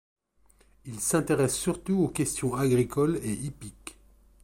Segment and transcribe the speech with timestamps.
[0.85, 3.97] Il s'intéresse surtout aux questions agricoles et hippiques.